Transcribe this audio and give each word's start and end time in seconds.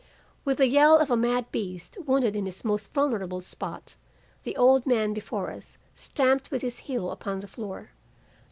"With 0.43 0.57
the 0.57 0.65
yell 0.67 0.97
of 0.97 1.11
a 1.11 1.15
mad 1.15 1.51
beast 1.51 1.95
wounded 2.07 2.35
in 2.35 2.47
his 2.47 2.65
most 2.65 2.91
vulnerable 2.91 3.39
spot, 3.39 3.97
the 4.41 4.57
old 4.57 4.87
man 4.87 5.13
before 5.13 5.51
us 5.51 5.77
stamped 5.93 6.49
with 6.49 6.63
his 6.63 6.79
heel 6.79 7.11
upon 7.11 7.41
the 7.41 7.47
floor. 7.47 7.91